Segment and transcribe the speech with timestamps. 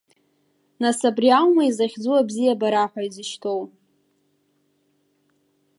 [0.81, 3.61] Нас, абри аума изахьӡу, абзиабара ҳәа изышьҭоу?